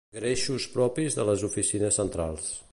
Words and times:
Greixos 0.19 0.65
propis 0.77 1.19
de 1.19 1.27
les 1.31 1.45
oficines 1.51 2.03
centrals. 2.03 2.53